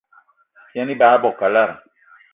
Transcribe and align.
Yen 0.75 0.91
ebag 0.93 1.15
i 1.17 1.21
bo 1.21 1.31
kalada 1.39 1.73